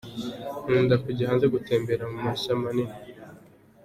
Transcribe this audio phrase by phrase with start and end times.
[0.63, 2.95] Nkunda kujya hanze gutembera mu mashya manini.